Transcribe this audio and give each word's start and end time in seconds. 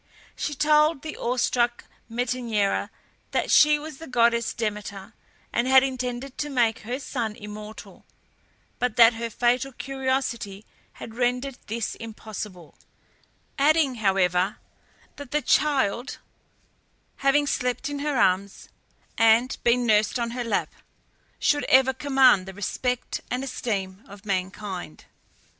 She 0.35 0.55
told 0.55 1.03
the 1.03 1.15
awe 1.15 1.37
struck 1.37 1.85
Metaneira 2.09 2.89
that 3.29 3.51
she 3.51 3.77
was 3.77 3.99
the 3.99 4.07
goddess 4.07 4.51
Demeter, 4.51 5.13
and 5.53 5.67
had 5.67 5.83
intended 5.83 6.39
to 6.39 6.49
make 6.49 6.79
her 6.79 6.97
son 6.99 7.35
immortal, 7.35 8.03
but 8.79 8.95
that 8.95 9.13
her 9.13 9.29
fatal 9.29 9.71
curiosity 9.71 10.65
had 10.93 11.13
rendered 11.13 11.59
this 11.67 11.93
impossible, 11.93 12.79
adding, 13.59 13.93
however, 14.01 14.57
that 15.17 15.29
the 15.29 15.39
child, 15.39 16.17
having 17.17 17.45
slept 17.45 17.87
in 17.87 17.99
her 17.99 18.17
arms, 18.17 18.69
and 19.19 19.55
been 19.63 19.85
nursed 19.85 20.17
on 20.17 20.31
her 20.31 20.43
lap, 20.43 20.73
should 21.37 21.63
ever 21.65 21.93
command 21.93 22.47
the 22.47 22.55
respect 22.55 23.21
and 23.29 23.43
esteem 23.43 24.03
of 24.07 24.25
mankind. 24.25 25.05